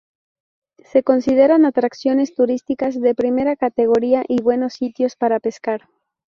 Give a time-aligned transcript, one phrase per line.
[0.83, 5.83] Se consideran atracciones turísticas de primera categoría y buenos sitios para pescar.